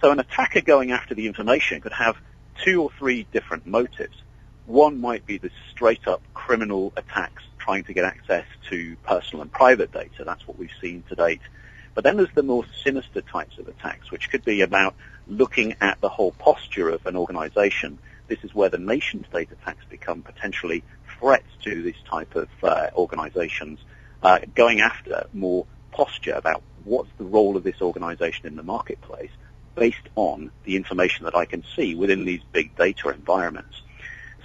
So 0.00 0.10
an 0.10 0.20
attacker 0.20 0.60
going 0.60 0.92
after 0.92 1.14
the 1.14 1.26
information 1.26 1.80
could 1.80 1.92
have 1.92 2.16
two 2.64 2.82
or 2.82 2.90
three 2.98 3.26
different 3.32 3.66
motives. 3.66 4.22
One 4.66 5.00
might 5.00 5.26
be 5.26 5.38
the 5.38 5.50
straight 5.70 6.06
up 6.08 6.22
criminal 6.34 6.92
attacks 6.96 7.42
trying 7.58 7.84
to 7.84 7.92
get 7.92 8.04
access 8.04 8.44
to 8.70 8.96
personal 9.04 9.42
and 9.42 9.50
private 9.52 9.92
data. 9.92 10.24
That's 10.24 10.46
what 10.46 10.58
we've 10.58 10.70
seen 10.80 11.02
to 11.08 11.14
date. 11.14 11.40
But 11.94 12.04
then 12.04 12.16
there's 12.16 12.32
the 12.34 12.42
more 12.42 12.64
sinister 12.84 13.22
types 13.22 13.58
of 13.58 13.68
attacks, 13.68 14.10
which 14.10 14.30
could 14.30 14.44
be 14.44 14.60
about 14.60 14.94
looking 15.26 15.74
at 15.80 16.00
the 16.00 16.08
whole 16.08 16.32
posture 16.32 16.88
of 16.90 17.06
an 17.06 17.16
organization. 17.16 17.98
This 18.28 18.38
is 18.44 18.54
where 18.54 18.68
the 18.68 18.78
nation 18.78 19.24
state 19.28 19.50
attacks 19.50 19.84
become 19.88 20.22
potentially 20.22 20.84
threats 21.18 21.48
to 21.64 21.82
this 21.82 21.96
type 22.08 22.36
of 22.36 22.48
uh, 22.62 22.88
organizations, 22.94 23.78
uh, 24.22 24.40
going 24.54 24.80
after 24.80 25.26
more 25.32 25.66
posture 25.90 26.34
about 26.34 26.62
what's 26.84 27.10
the 27.18 27.24
role 27.24 27.56
of 27.56 27.64
this 27.64 27.80
organization 27.80 28.46
in 28.46 28.56
the 28.56 28.62
marketplace 28.62 29.30
based 29.76 30.08
on 30.16 30.50
the 30.64 30.74
information 30.74 31.24
that 31.26 31.36
I 31.36 31.44
can 31.44 31.62
see 31.76 31.94
within 31.94 32.24
these 32.24 32.40
big 32.52 32.76
data 32.76 33.10
environments. 33.10 33.82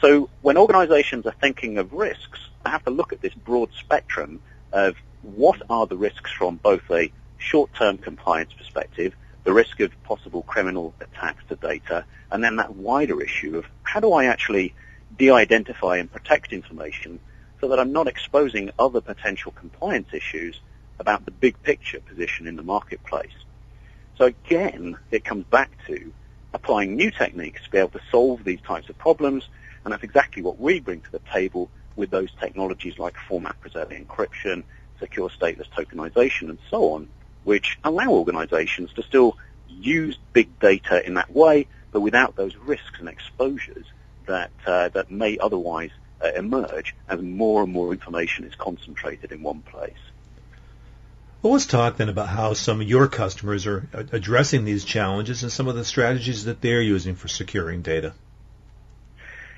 So 0.01 0.29
when 0.41 0.57
organizations 0.57 1.25
are 1.25 1.35
thinking 1.41 1.77
of 1.77 1.93
risks, 1.93 2.39
they 2.63 2.69
have 2.69 2.83
to 2.85 2.91
look 2.91 3.13
at 3.13 3.21
this 3.21 3.33
broad 3.33 3.69
spectrum 3.73 4.41
of 4.71 4.95
what 5.23 5.61
are 5.69 5.87
the 5.87 5.97
risks 5.97 6.31
from 6.31 6.57
both 6.57 6.83
a 6.91 7.11
short-term 7.37 7.97
compliance 7.97 8.53
perspective, 8.53 9.15
the 9.43 9.53
risk 9.53 9.79
of 9.79 9.91
possible 10.03 10.43
criminal 10.43 10.93
attacks 11.01 11.43
to 11.49 11.55
data, 11.55 12.05
and 12.31 12.43
then 12.43 12.57
that 12.57 12.75
wider 12.75 13.21
issue 13.21 13.57
of 13.57 13.65
how 13.83 13.99
do 13.99 14.13
I 14.13 14.25
actually 14.25 14.73
de-identify 15.17 15.97
and 15.97 16.11
protect 16.11 16.53
information 16.53 17.19
so 17.59 17.67
that 17.67 17.79
I'm 17.79 17.91
not 17.91 18.07
exposing 18.07 18.71
other 18.79 19.01
potential 19.01 19.51
compliance 19.51 20.09
issues 20.13 20.59
about 20.99 21.25
the 21.25 21.31
big 21.31 21.61
picture 21.63 21.99
position 21.99 22.47
in 22.47 22.55
the 22.55 22.63
marketplace. 22.63 23.33
So 24.21 24.27
again, 24.27 24.97
it 25.09 25.25
comes 25.25 25.45
back 25.45 25.71
to 25.87 26.13
applying 26.53 26.95
new 26.95 27.09
techniques 27.09 27.63
to 27.63 27.71
be 27.71 27.79
able 27.79 27.89
to 27.89 28.01
solve 28.11 28.43
these 28.43 28.61
types 28.61 28.87
of 28.87 28.95
problems, 28.99 29.49
and 29.83 29.91
that's 29.91 30.03
exactly 30.03 30.43
what 30.43 30.59
we 30.59 30.79
bring 30.79 31.01
to 31.01 31.11
the 31.11 31.21
table 31.33 31.71
with 31.95 32.11
those 32.11 32.29
technologies 32.39 32.99
like 32.99 33.15
format 33.27 33.59
preserving 33.61 34.05
encryption, 34.05 34.61
secure 34.99 35.27
stateless 35.29 35.67
tokenization, 35.75 36.49
and 36.49 36.59
so 36.69 36.93
on, 36.93 37.09
which 37.45 37.79
allow 37.83 38.09
organizations 38.09 38.93
to 38.93 39.01
still 39.01 39.39
use 39.67 40.19
big 40.33 40.59
data 40.59 41.03
in 41.03 41.15
that 41.15 41.33
way, 41.33 41.65
but 41.91 42.01
without 42.01 42.35
those 42.35 42.55
risks 42.57 42.99
and 42.99 43.09
exposures 43.09 43.87
that 44.27 44.51
uh, 44.67 44.89
that 44.89 45.09
may 45.09 45.39
otherwise 45.39 45.89
uh, 46.23 46.29
emerge 46.35 46.93
as 47.09 47.19
more 47.19 47.63
and 47.63 47.73
more 47.73 47.91
information 47.91 48.45
is 48.45 48.53
concentrated 48.53 49.31
in 49.31 49.41
one 49.41 49.63
place. 49.63 49.97
Well, 51.41 51.53
let's 51.53 51.65
talk 51.65 51.97
then 51.97 52.09
about 52.09 52.29
how 52.29 52.53
some 52.53 52.81
of 52.81 52.87
your 52.87 53.07
customers 53.07 53.65
are 53.65 53.87
addressing 53.93 54.63
these 54.63 54.85
challenges 54.85 55.41
and 55.41 55.51
some 55.51 55.67
of 55.67 55.75
the 55.75 55.83
strategies 55.83 56.45
that 56.45 56.61
they're 56.61 56.83
using 56.83 57.15
for 57.15 57.27
securing 57.27 57.81
data. 57.81 58.13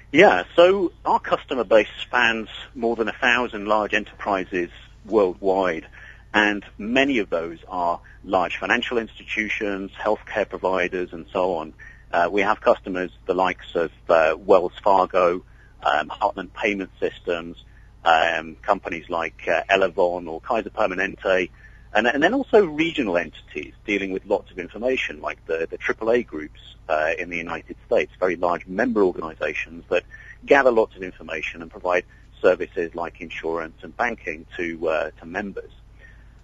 Yeah, 0.10 0.44
so 0.56 0.94
our 1.04 1.20
customer 1.20 1.66
base 1.66 1.90
spans 2.02 2.48
more 2.74 2.96
than 2.96 3.10
a 3.10 3.14
thousand 3.14 3.66
large 3.66 3.94
enterprises 3.94 4.70
worldwide, 5.06 5.86
and 6.34 6.64
many 6.78 7.18
of 7.18 7.30
those 7.30 7.60
are 7.68 8.00
large 8.24 8.56
financial 8.56 8.98
institutions, 8.98 9.92
healthcare 10.00 10.48
providers, 10.48 11.12
and 11.12 11.26
so 11.34 11.56
on. 11.56 11.74
Uh, 12.14 12.30
we 12.32 12.42
have 12.44 12.62
customers 12.62 13.12
the 13.26 13.34
likes 13.34 13.76
of 13.76 13.92
uh, 14.08 14.38
Wells 14.38 14.72
Fargo, 14.82 15.44
um, 15.84 16.08
Heartland 16.08 16.54
Payment 16.54 16.92
Systems, 17.02 17.62
um, 18.06 18.56
companies 18.62 19.10
like 19.10 19.50
uh, 19.50 19.64
Elavon 19.70 20.30
or 20.30 20.40
Kaiser 20.40 20.70
Permanente, 20.70 21.50
and, 21.94 22.08
and 22.08 22.24
then 22.24 22.34
also 22.34 22.66
regional 22.66 23.18
entities 23.18 23.74
dealing 23.86 24.12
with 24.12 24.26
lots 24.26 24.52
of 24.52 24.60
information, 24.60 25.22
like 25.22 25.46
the, 25.46 25.68
the 25.70 25.78
AAA 25.78 26.26
groups 26.26 26.60
uh, 26.90 27.12
in 27.18 27.30
the 27.30 27.38
United 27.38 27.76
States, 27.86 28.12
very 28.20 28.36
large 28.36 28.66
member 28.68 29.04
organizations 29.04 29.84
that 29.90 30.04
gather 30.46 30.72
lots 30.72 30.96
of 30.96 31.04
information 31.04 31.62
and 31.62 31.70
provide 31.70 32.06
services 32.42 32.94
like 32.96 33.22
insurance 33.22 33.78
and 33.84 33.96
banking 33.96 34.46
to, 34.58 34.88
uh, 34.88 35.12
to 35.20 35.26
members. 35.26 35.72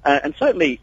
Uh, 0.05 0.19
and 0.23 0.35
certainly, 0.37 0.79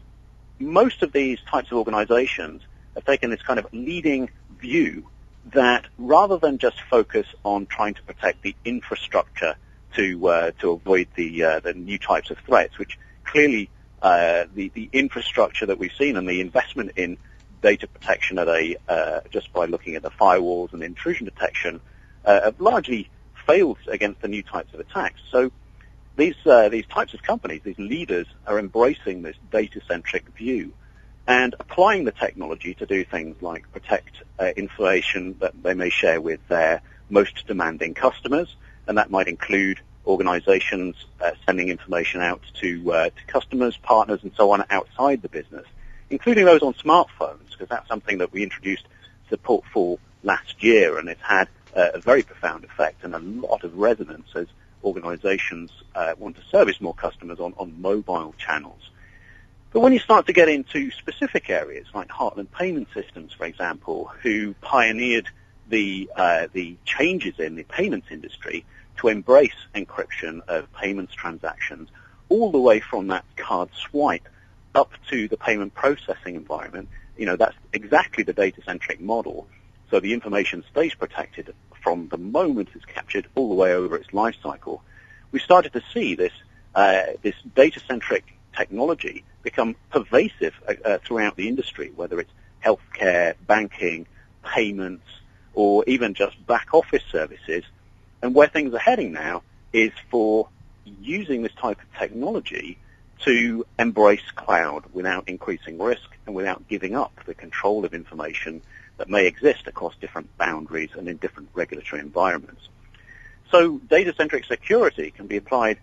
most 0.59 1.01
of 1.01 1.11
these 1.11 1.39
types 1.49 1.71
of 1.71 1.77
organizations 1.77 2.61
have 2.95 3.05
taken 3.05 3.29
this 3.29 3.41
kind 3.41 3.59
of 3.59 3.67
leading 3.73 4.29
view 4.59 5.05
that 5.53 5.85
rather 5.97 6.37
than 6.37 6.57
just 6.57 6.81
focus 6.89 7.25
on 7.43 7.65
trying 7.65 7.93
to 7.93 8.03
protect 8.03 8.41
the 8.41 8.55
infrastructure 8.65 9.55
to 9.95 10.27
uh, 10.27 10.51
to 10.59 10.71
avoid 10.71 11.07
the 11.15 11.43
uh, 11.43 11.59
the 11.61 11.73
new 11.73 11.97
types 11.97 12.29
of 12.29 12.37
threats, 12.39 12.77
which 12.77 12.99
clearly 13.23 13.69
uh, 14.01 14.45
the, 14.53 14.69
the 14.69 14.89
infrastructure 14.93 15.65
that 15.65 15.79
we've 15.79 15.93
seen 15.97 16.17
and 16.17 16.27
the 16.27 16.41
investment 16.41 16.91
in 16.95 17.17
data 17.61 17.87
protection 17.87 18.37
at 18.37 18.47
a, 18.47 18.77
uh, 18.87 19.21
just 19.31 19.51
by 19.53 19.65
looking 19.65 19.95
at 19.95 20.03
the 20.03 20.11
firewalls 20.11 20.73
and 20.73 20.83
intrusion 20.83 21.25
detection, 21.25 21.81
uh, 22.25 22.41
have 22.41 22.61
largely 22.61 23.09
failed 23.45 23.77
against 23.87 24.21
the 24.21 24.27
new 24.27 24.43
types 24.43 24.73
of 24.73 24.79
attacks. 24.79 25.19
So 25.31 25.51
these, 26.15 26.35
uh, 26.45 26.69
these 26.69 26.85
types 26.85 27.13
of 27.13 27.23
companies, 27.23 27.61
these 27.63 27.79
leaders, 27.79 28.27
are 28.45 28.59
embracing 28.59 29.21
this 29.21 29.35
data-centric 29.51 30.29
view 30.37 30.73
and 31.27 31.55
applying 31.59 32.05
the 32.05 32.11
technology 32.11 32.73
to 32.75 32.85
do 32.85 33.03
things 33.03 33.41
like 33.41 33.71
protect 33.71 34.23
uh, 34.39 34.51
information 34.55 35.35
that 35.39 35.53
they 35.61 35.73
may 35.73 35.89
share 35.89 36.21
with 36.21 36.39
their 36.47 36.81
most 37.09 37.45
demanding 37.47 37.93
customers, 37.93 38.55
and 38.87 38.97
that 38.97 39.11
might 39.11 39.27
include 39.27 39.79
organizations 40.07 40.95
uh, 41.21 41.31
sending 41.45 41.69
information 41.69 42.21
out 42.21 42.41
to, 42.61 42.91
uh, 42.93 43.09
to 43.09 43.25
customers, 43.27 43.77
partners, 43.77 44.19
and 44.23 44.31
so 44.35 44.51
on 44.51 44.63
outside 44.69 45.21
the 45.21 45.29
business, 45.29 45.65
including 46.09 46.45
those 46.45 46.61
on 46.61 46.73
smartphones, 46.73 47.51
because 47.51 47.67
that's 47.69 47.87
something 47.87 48.17
that 48.17 48.31
we 48.31 48.41
introduced 48.41 48.85
support 49.29 49.63
for 49.73 49.99
last 50.23 50.63
year, 50.63 50.97
and 50.97 51.09
it's 51.09 51.21
had 51.21 51.47
uh, 51.75 51.89
a 51.93 51.99
very 51.99 52.23
profound 52.23 52.63
effect 52.63 53.03
and 53.03 53.13
a 53.13 53.19
lot 53.19 53.63
of 53.63 53.77
resonance 53.77 54.29
as 54.35 54.47
organizations 54.83 55.69
uh, 55.95 56.13
want 56.17 56.35
to 56.37 56.41
service 56.49 56.79
more 56.79 56.93
customers 56.93 57.39
on, 57.39 57.53
on 57.57 57.79
mobile 57.81 58.33
channels. 58.37 58.89
But 59.71 59.81
when 59.81 59.93
you 59.93 59.99
start 59.99 60.27
to 60.27 60.33
get 60.33 60.47
into 60.47 60.91
specific 60.91 61.49
areas 61.49 61.87
like 61.93 62.07
Heartland 62.07 62.51
Payment 62.51 62.87
Systems, 62.93 63.33
for 63.33 63.45
example, 63.45 64.09
who 64.23 64.55
pioneered 64.61 65.27
the 65.69 66.09
uh, 66.15 66.47
the 66.53 66.77
changes 66.85 67.37
in 67.39 67.55
the 67.55 67.63
payments 67.63 68.07
industry, 68.09 68.65
to 68.97 69.07
embrace 69.07 69.55
encryption 69.75 70.41
of 70.47 70.71
payments 70.73 71.13
transactions 71.13 71.89
all 72.29 72.51
the 72.51 72.59
way 72.59 72.79
from 72.79 73.07
that 73.07 73.25
card 73.35 73.69
swipe 73.75 74.27
up 74.75 74.91
to 75.09 75.27
the 75.27 75.37
payment 75.37 75.73
processing 75.73 76.35
environment. 76.35 76.89
You 77.17 77.25
know, 77.25 77.35
that's 77.35 77.55
exactly 77.73 78.23
the 78.23 78.33
data-centric 78.33 78.99
model. 78.99 79.47
So 79.89 79.99
the 79.99 80.13
information 80.13 80.63
stays 80.69 80.93
protected 80.93 81.53
from 81.81 82.09
the 82.09 82.17
moment 82.17 82.69
it's 82.75 82.85
captured 82.85 83.27
all 83.35 83.49
the 83.49 83.55
way 83.55 83.73
over 83.73 83.95
its 83.95 84.13
life 84.13 84.35
cycle. 84.43 84.83
We 85.31 85.39
started 85.39 85.73
to 85.73 85.81
see 85.93 86.15
this, 86.15 86.33
uh, 86.75 87.03
this 87.21 87.35
data-centric 87.55 88.25
technology 88.55 89.23
become 89.43 89.75
pervasive 89.89 90.53
uh, 90.67 90.73
uh, 90.83 90.97
throughout 91.05 91.37
the 91.37 91.47
industry, 91.47 91.91
whether 91.95 92.19
it's 92.19 92.31
healthcare, 92.63 93.35
banking, 93.45 94.07
payments, 94.43 95.05
or 95.53 95.83
even 95.87 96.13
just 96.13 96.45
back 96.45 96.73
office 96.73 97.03
services 97.11 97.63
and 98.21 98.33
where 98.33 98.47
things 98.47 98.73
are 98.73 98.79
heading 98.79 99.11
now 99.11 99.43
is 99.73 99.91
for 100.09 100.47
using 101.01 101.41
this 101.41 101.53
type 101.53 101.79
of 101.81 101.99
technology 101.99 102.77
to 103.19 103.65
embrace 103.79 104.31
cloud 104.35 104.83
without 104.93 105.27
increasing 105.27 105.77
risk 105.79 106.09
and 106.25 106.35
without 106.35 106.67
giving 106.67 106.95
up 106.95 107.11
the 107.25 107.33
control 107.33 107.83
of 107.85 107.93
information 107.93 108.61
that 108.97 109.09
may 109.09 109.25
exist 109.25 109.67
across 109.67 109.95
different 109.97 110.35
boundaries 110.37 110.89
and 110.97 111.07
in 111.07 111.17
different 111.17 111.49
regulatory 111.53 112.01
environments. 112.01 112.69
So 113.51 113.77
data-centric 113.77 114.45
security 114.45 115.11
can 115.11 115.27
be 115.27 115.37
applied 115.37 115.79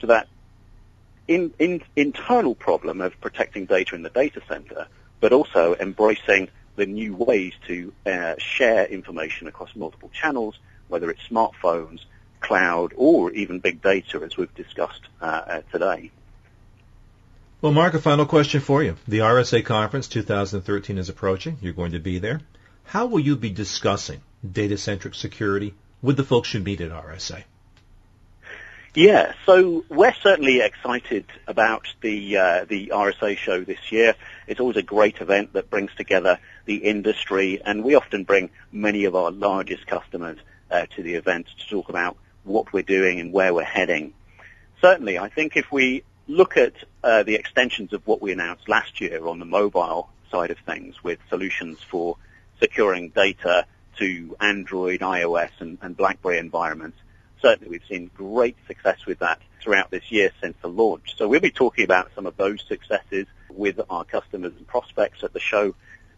to 0.00 0.06
that 0.06 0.28
in, 1.26 1.52
in, 1.58 1.82
internal 1.96 2.54
problem 2.54 3.00
of 3.00 3.20
protecting 3.20 3.66
data 3.66 3.94
in 3.94 4.02
the 4.02 4.10
data 4.10 4.40
center, 4.48 4.86
but 5.20 5.32
also 5.32 5.74
embracing 5.78 6.48
the 6.76 6.86
new 6.86 7.14
ways 7.14 7.52
to 7.66 7.92
uh, 8.06 8.34
share 8.38 8.86
information 8.86 9.46
across 9.46 9.74
multiple 9.74 10.10
channels 10.12 10.58
whether 10.88 11.10
it's 11.10 11.22
smartphones, 11.28 12.00
cloud, 12.40 12.92
or 12.96 13.30
even 13.32 13.60
big 13.60 13.82
data, 13.82 14.20
as 14.24 14.36
we've 14.36 14.54
discussed 14.54 15.02
uh, 15.20 15.24
uh 15.24 15.60
today. 15.72 16.10
Well, 17.60 17.72
Mark, 17.72 17.94
a 17.94 17.98
final 17.98 18.24
question 18.24 18.60
for 18.60 18.84
you. 18.84 18.96
The 19.08 19.18
RSA 19.18 19.64
Conference 19.64 20.06
2013 20.06 20.96
is 20.96 21.08
approaching. 21.08 21.58
You're 21.60 21.72
going 21.72 21.92
to 21.92 21.98
be 21.98 22.18
there. 22.18 22.40
How 22.84 23.06
will 23.06 23.20
you 23.20 23.36
be 23.36 23.50
discussing 23.50 24.20
data-centric 24.48 25.14
security 25.14 25.74
with 26.00 26.16
the 26.16 26.24
folks 26.24 26.54
you 26.54 26.60
meet 26.60 26.80
at 26.80 26.90
RSA? 26.90 27.42
Yeah, 28.94 29.32
so 29.44 29.84
we're 29.88 30.14
certainly 30.14 30.60
excited 30.60 31.26
about 31.46 31.86
the 32.00 32.36
uh, 32.36 32.64
the 32.64 32.88
RSA 32.94 33.36
show 33.36 33.62
this 33.62 33.92
year. 33.92 34.14
It's 34.46 34.60
always 34.60 34.76
a 34.76 34.82
great 34.82 35.20
event 35.20 35.52
that 35.52 35.68
brings 35.68 35.94
together 35.94 36.38
the 36.64 36.76
industry, 36.76 37.60
and 37.64 37.84
we 37.84 37.94
often 37.96 38.24
bring 38.24 38.50
many 38.72 39.04
of 39.04 39.14
our 39.14 39.30
largest 39.30 39.86
customers 39.86 40.38
uh, 40.70 40.86
to 40.96 41.02
the 41.02 41.14
event 41.14 41.46
to 41.58 41.68
talk 41.68 41.88
about 41.88 42.16
what 42.44 42.72
we're 42.72 42.82
doing 42.82 43.20
and 43.20 43.32
where 43.32 43.52
we're 43.52 43.64
heading. 43.64 44.14
Certainly, 44.80 45.18
I 45.18 45.28
think 45.28 45.56
if 45.56 45.70
we 45.72 46.04
look 46.26 46.56
at 46.56 46.74
uh, 47.02 47.22
the 47.22 47.34
extensions 47.34 47.92
of 47.92 48.06
what 48.06 48.20
we 48.20 48.32
announced 48.32 48.68
last 48.68 49.00
year 49.00 49.26
on 49.26 49.38
the 49.38 49.44
mobile 49.44 50.10
side 50.30 50.50
of 50.50 50.58
things 50.58 51.02
with 51.02 51.18
solutions 51.28 51.78
for 51.82 52.16
securing 52.60 53.08
data 53.08 53.66
to 53.98 54.36
Android, 54.40 55.00
iOS, 55.00 55.50
and, 55.58 55.78
and 55.80 55.96
BlackBerry 55.96 56.38
environments, 56.38 56.98
certainly 57.40 57.70
we've 57.70 57.88
seen 57.88 58.10
great 58.14 58.56
success 58.66 59.06
with 59.06 59.18
that 59.20 59.40
throughout 59.60 59.90
this 59.90 60.10
year 60.10 60.30
since 60.40 60.56
the 60.62 60.68
launch. 60.68 61.16
So 61.16 61.28
we'll 61.28 61.40
be 61.40 61.50
talking 61.50 61.84
about 61.84 62.10
some 62.14 62.26
of 62.26 62.36
those 62.36 62.64
successes 62.68 63.26
with 63.50 63.80
our 63.90 64.04
customers 64.04 64.52
and 64.56 64.66
prospects 64.66 65.24
at 65.24 65.32
the 65.32 65.40
show. 65.40 65.74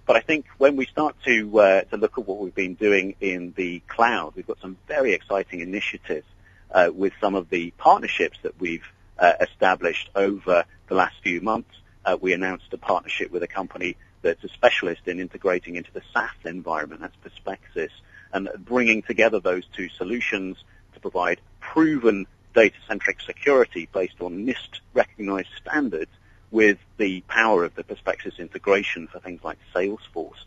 But 0.06 0.16
I 0.16 0.20
think 0.20 0.46
when 0.58 0.76
we 0.76 0.86
start 0.86 1.16
to 1.24 1.60
uh, 1.60 1.82
to 1.82 1.96
look 1.96 2.18
at 2.18 2.26
what 2.26 2.38
we've 2.38 2.54
been 2.54 2.74
doing 2.74 3.14
in 3.20 3.52
the 3.56 3.80
cloud, 3.86 4.32
we've 4.34 4.46
got 4.46 4.60
some 4.60 4.76
very 4.88 5.12
exciting 5.12 5.60
initiatives 5.60 6.26
uh, 6.70 6.90
with 6.92 7.12
some 7.20 7.34
of 7.34 7.48
the 7.50 7.70
partnerships 7.72 8.38
that 8.42 8.60
we've 8.60 8.86
uh, 9.18 9.32
established 9.40 10.10
over 10.14 10.64
the 10.88 10.94
last 10.94 11.16
few 11.22 11.40
months. 11.40 11.70
Uh, 12.04 12.16
we 12.20 12.32
announced 12.32 12.72
a 12.72 12.78
partnership 12.78 13.30
with 13.30 13.42
a 13.42 13.46
company 13.46 13.96
that's 14.22 14.42
a 14.44 14.48
specialist 14.48 15.02
in 15.06 15.20
integrating 15.20 15.76
into 15.76 15.92
the 15.92 16.02
SaaS 16.12 16.30
environment, 16.44 17.00
that's 17.00 17.16
Perspecsys, 17.24 17.90
and 18.32 18.48
bringing 18.58 19.02
together 19.02 19.40
those 19.40 19.64
two 19.76 19.88
solutions 19.90 20.56
to 20.94 21.00
provide 21.00 21.40
proven 21.60 22.26
data-centric 22.54 23.20
security 23.20 23.88
based 23.92 24.20
on 24.20 24.44
NIST 24.46 24.80
recognized 24.94 25.48
standards 25.60 26.10
with 26.50 26.78
the 26.96 27.20
power 27.22 27.64
of 27.64 27.74
the 27.74 27.84
Perspecsys 27.84 28.38
integration 28.38 29.06
for 29.06 29.20
things 29.20 29.40
like 29.44 29.58
Salesforce. 29.74 30.44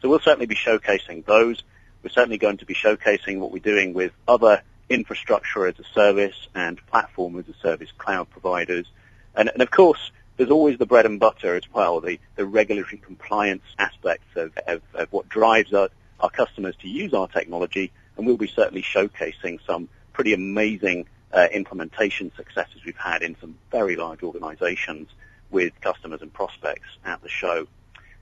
So 0.00 0.08
we'll 0.08 0.20
certainly 0.20 0.46
be 0.46 0.54
showcasing 0.54 1.24
those. 1.24 1.62
We're 2.02 2.10
certainly 2.10 2.38
going 2.38 2.58
to 2.58 2.66
be 2.66 2.74
showcasing 2.74 3.38
what 3.38 3.52
we're 3.52 3.58
doing 3.58 3.94
with 3.94 4.12
other 4.28 4.62
infrastructure 4.88 5.66
as 5.66 5.78
a 5.78 5.84
service 5.94 6.48
and 6.54 6.84
platform 6.86 7.38
as 7.38 7.48
a 7.48 7.54
service 7.60 7.90
cloud 7.98 8.30
providers. 8.30 8.86
And, 9.34 9.48
and 9.48 9.62
of 9.62 9.70
course, 9.70 10.10
there's 10.36 10.50
always 10.50 10.78
the 10.78 10.86
bread 10.86 11.06
and 11.06 11.18
butter 11.18 11.56
as 11.56 11.62
well, 11.72 12.00
the, 12.00 12.20
the 12.36 12.44
regulatory 12.44 12.98
compliance 12.98 13.64
aspects 13.78 14.28
of, 14.36 14.56
of, 14.66 14.82
of 14.94 15.12
what 15.12 15.28
drives 15.28 15.72
our, 15.72 15.88
our 16.20 16.30
customers 16.30 16.76
to 16.82 16.88
use 16.88 17.14
our 17.14 17.28
technology. 17.28 17.90
And 18.16 18.26
we'll 18.26 18.36
be 18.36 18.46
certainly 18.46 18.82
showcasing 18.82 19.58
some 19.66 19.88
pretty 20.12 20.34
amazing 20.34 21.06
uh, 21.32 21.48
implementation 21.52 22.30
successes 22.36 22.84
we've 22.84 22.96
had 22.96 23.22
in 23.22 23.36
some 23.40 23.56
very 23.70 23.96
large 23.96 24.22
organizations 24.22 25.08
with 25.50 25.72
customers 25.80 26.22
and 26.22 26.32
prospects 26.32 26.88
at 27.04 27.22
the 27.22 27.28
show. 27.28 27.66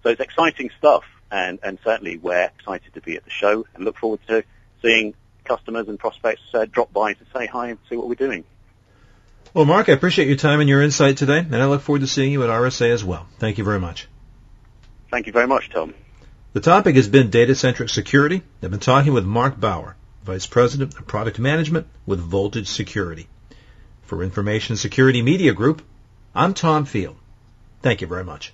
So 0.03 0.11
it's 0.11 0.21
exciting 0.21 0.71
stuff, 0.79 1.05
and, 1.31 1.59
and 1.63 1.79
certainly 1.85 2.17
we're 2.17 2.51
excited 2.59 2.95
to 2.95 3.01
be 3.01 3.17
at 3.17 3.25
the 3.25 3.31
show 3.31 3.67
and 3.75 3.85
look 3.85 3.97
forward 3.97 4.21
to 4.29 4.45
seeing 4.83 5.15
customers 5.45 5.89
and 5.89 5.99
prospects 5.99 6.43
uh, 6.53 6.67
drop 6.67 6.93
by 6.93 7.15
to 7.15 7.25
say 7.35 7.47
hi 7.47 7.69
and 7.69 7.79
see 7.89 7.97
what 7.97 8.09
we're 8.09 8.15
doing. 8.15 8.45
Well, 9.53 9.65
Mark, 9.65 9.89
I 9.89 9.93
appreciate 9.93 10.27
your 10.27 10.37
time 10.37 10.61
and 10.61 10.69
your 10.69 10.83
insight 10.83 11.17
today, 11.17 11.39
and 11.39 11.57
I 11.57 11.67
look 11.67 11.83
forward 11.83 12.01
to 12.01 12.07
seeing 12.07 12.33
you 12.33 12.43
at 12.43 12.51
RSA 12.51 12.91
as 12.91 13.05
well. 13.05 13.27
Thank 13.39 13.59
you 13.59 13.65
very 13.65 13.79
much. 13.79 14.09
Thank 15.11 15.27
you 15.27 15.33
very 15.33 15.47
much, 15.47 15.71
Tom. 15.71 15.95
The 16.55 16.61
topic 16.61 16.97
has 16.97 17.09
been 17.09 17.31
data-centric 17.31 17.89
security. 17.89 18.43
I've 18.63 18.71
been 18.71 18.81
talking 18.81 19.13
with 19.13 19.25
Mark 19.25 19.59
Bower, 19.61 19.97
Vice 20.25 20.47
President 20.47 20.99
of 20.99 21.07
Product 21.07 21.39
Management 21.39 21.87
with 22.05 22.21
Voltage 22.21 22.69
Security. 22.69 23.29
For 24.03 24.23
Information 24.23 24.77
Security 24.77 25.23
Media 25.23 25.53
Group, 25.53 25.83
I'm 26.37 26.53
Tom 26.53 26.85
Field. 26.85 27.17
Thank 27.81 28.01
you 28.01 28.09
very 28.09 28.25
much. 28.25 28.53